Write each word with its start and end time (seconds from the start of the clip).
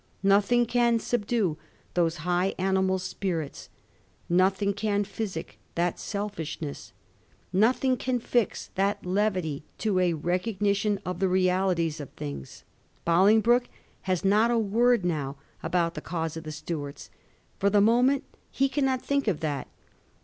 Nothing 0.23 0.65
can 0.65 0.97
subdue 0.97 1.59
those 1.93 2.17
high 2.25 2.55
animal 2.57 2.97
spirits; 2.97 3.69
nothing 4.27 4.73
can 4.73 5.03
physic 5.03 5.59
that 5.75 5.99
selfishness; 5.99 6.91
nothing 7.53 7.95
can 7.97 8.17
fix 8.19 8.71
that 8.73 9.05
levity 9.05 9.61
to 9.77 9.99
a 9.99 10.13
recogni 10.13 10.75
tion 10.75 10.99
of 11.05 11.19
the 11.19 11.29
realities 11.29 11.99
of 11.99 12.09
things. 12.13 12.63
Bolingbroke 13.05 13.69
has 14.01 14.25
not 14.25 14.49
a 14.49 14.57
word 14.57 15.05
now 15.05 15.35
about 15.61 15.93
the 15.93 16.01
cause 16.01 16.35
of 16.35 16.45
the 16.45 16.51
Stuarts; 16.51 17.11
for 17.59 17.69
the 17.69 17.79
moment 17.79 18.23
he 18.49 18.67
cannot 18.69 19.03
think 19.03 19.27
of 19.27 19.39
that. 19.41 19.67